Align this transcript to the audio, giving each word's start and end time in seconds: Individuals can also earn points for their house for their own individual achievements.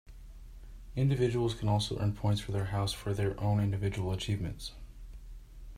Individuals 0.95 1.53
can 1.53 1.69
also 1.69 1.99
earn 1.99 2.13
points 2.15 2.41
for 2.41 2.51
their 2.53 2.65
house 2.73 2.91
for 2.91 3.13
their 3.13 3.39
own 3.39 3.59
individual 3.59 4.11
achievements. 4.13 4.71